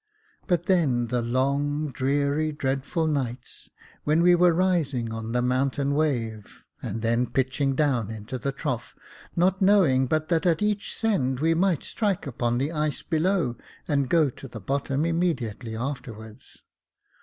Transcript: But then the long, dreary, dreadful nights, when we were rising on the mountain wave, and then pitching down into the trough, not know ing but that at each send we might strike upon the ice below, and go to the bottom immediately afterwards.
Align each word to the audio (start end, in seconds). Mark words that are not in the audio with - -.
But 0.47 0.65
then 0.65 1.09
the 1.09 1.21
long, 1.21 1.91
dreary, 1.91 2.51
dreadful 2.51 3.05
nights, 3.05 3.69
when 4.03 4.23
we 4.23 4.33
were 4.33 4.51
rising 4.51 5.13
on 5.13 5.31
the 5.31 5.43
mountain 5.43 5.93
wave, 5.93 6.65
and 6.81 7.03
then 7.03 7.27
pitching 7.29 7.75
down 7.75 8.09
into 8.09 8.39
the 8.39 8.51
trough, 8.51 8.95
not 9.35 9.61
know 9.61 9.85
ing 9.85 10.07
but 10.07 10.27
that 10.29 10.47
at 10.47 10.63
each 10.63 10.97
send 10.97 11.39
we 11.39 11.53
might 11.53 11.83
strike 11.83 12.25
upon 12.25 12.57
the 12.57 12.71
ice 12.71 13.03
below, 13.03 13.57
and 13.87 14.09
go 14.09 14.31
to 14.31 14.47
the 14.47 14.59
bottom 14.59 15.05
immediately 15.05 15.75
afterwards. 15.75 16.63